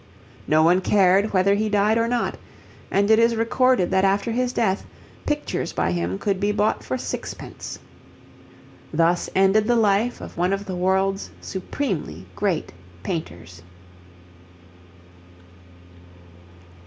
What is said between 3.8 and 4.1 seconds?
that